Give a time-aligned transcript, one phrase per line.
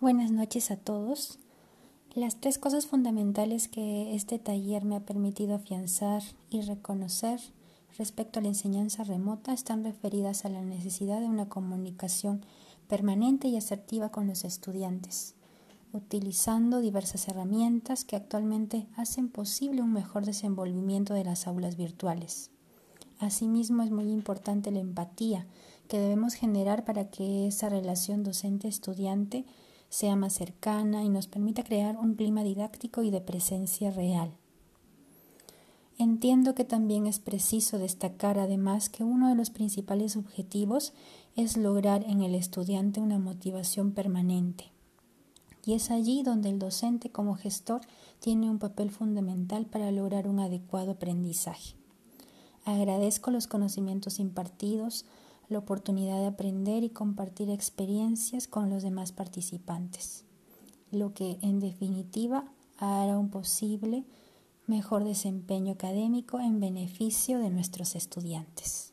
[0.00, 1.40] Buenas noches a todos.
[2.14, 7.40] Las tres cosas fundamentales que este taller me ha permitido afianzar y reconocer
[7.98, 12.44] respecto a la enseñanza remota están referidas a la necesidad de una comunicación
[12.86, 15.34] permanente y asertiva con los estudiantes,
[15.92, 22.52] utilizando diversas herramientas que actualmente hacen posible un mejor desenvolvimiento de las aulas virtuales.
[23.18, 25.48] Asimismo, es muy importante la empatía
[25.88, 29.44] que debemos generar para que esa relación docente-estudiante
[29.88, 34.32] sea más cercana y nos permita crear un clima didáctico y de presencia real.
[35.98, 40.92] Entiendo que también es preciso destacar además que uno de los principales objetivos
[41.34, 44.70] es lograr en el estudiante una motivación permanente.
[45.66, 47.80] Y es allí donde el docente como gestor
[48.20, 51.74] tiene un papel fundamental para lograr un adecuado aprendizaje.
[52.64, 55.04] Agradezco los conocimientos impartidos,
[55.48, 60.24] la oportunidad de aprender y compartir experiencias con los demás participantes,
[60.90, 62.44] lo que en definitiva
[62.78, 64.04] hará un posible
[64.66, 68.87] mejor desempeño académico en beneficio de nuestros estudiantes.